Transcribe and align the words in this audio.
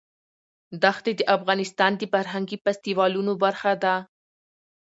دښتې 0.83 1.11
د 1.19 1.21
افغانستان 1.35 1.91
د 1.97 2.03
فرهنګي 2.13 2.57
فستیوالونو 2.63 3.33
برخه 3.43 3.71
ده. 3.83 3.95